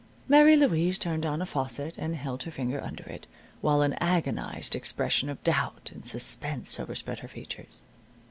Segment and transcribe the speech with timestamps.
[0.27, 3.27] Mary Louise turned on a faucet and held her finger under it,
[3.61, 7.83] while an agonized expression of doubt and suspense overspread her features.